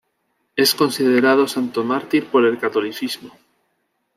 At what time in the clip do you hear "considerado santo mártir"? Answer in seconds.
0.73-2.25